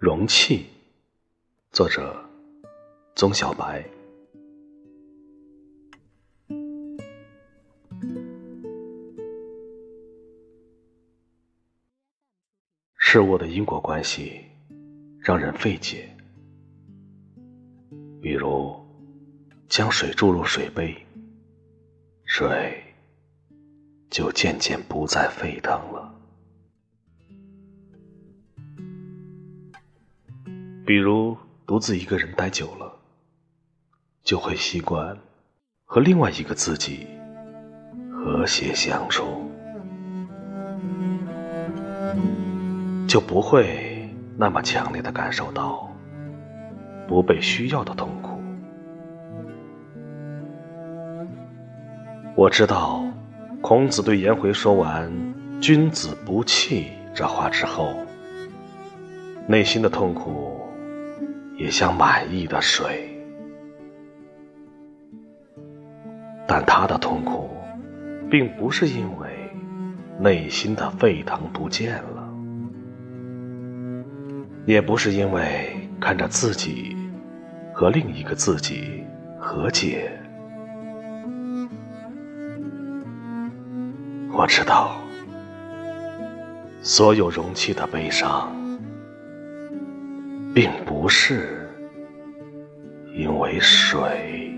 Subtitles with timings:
[0.00, 0.64] 容器，
[1.72, 2.14] 作者：
[3.16, 3.84] 宗小白。
[12.94, 14.44] 事物的因果关系
[15.18, 16.16] 让人费解，
[18.22, 18.76] 比如
[19.68, 20.96] 将水注入水杯，
[22.24, 22.84] 水
[24.08, 26.14] 就渐渐不再沸腾了。
[30.88, 32.90] 比如独自一个人待久了，
[34.22, 35.14] 就会习惯
[35.84, 37.06] 和另外一个自己
[38.10, 39.26] 和谐相处，
[43.06, 45.92] 就不会那么强烈的感受到
[47.06, 48.40] 不被需要的痛苦。
[52.34, 53.04] 我知道，
[53.60, 55.12] 孔子对颜回说完
[55.60, 57.94] “君子不器”这话之后，
[59.46, 60.57] 内心的痛苦。
[61.58, 63.20] 也像满意的水，
[66.46, 67.50] 但他的痛苦，
[68.30, 69.28] 并不是因为
[70.20, 72.32] 内心的沸腾不见了，
[74.66, 76.96] 也不是因为看着自己
[77.74, 79.04] 和另一个自己
[79.40, 80.12] 和解。
[84.32, 84.92] 我知道，
[86.82, 88.67] 所有容器的悲伤。
[90.54, 91.68] 并不是
[93.14, 94.52] 因为水。